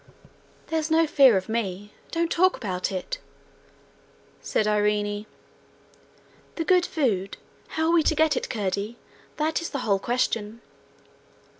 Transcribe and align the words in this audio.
'There's 0.65 0.89
no 0.89 1.05
fear 1.05 1.37
of 1.37 1.47
me; 1.47 1.93
don't 2.09 2.31
talk 2.31 2.57
about 2.57 2.89
me,' 2.89 3.03
said 4.41 4.65
Irene. 4.65 5.27
'The 6.55 6.65
good 6.65 6.87
food! 6.87 7.37
How 7.67 7.85
are 7.89 7.93
we 7.93 8.01
to 8.01 8.15
get 8.15 8.35
it, 8.35 8.49
Curdie? 8.49 8.97
That 9.37 9.61
is 9.61 9.69
the 9.69 9.85
whole 9.85 9.99
question.' 9.99 10.61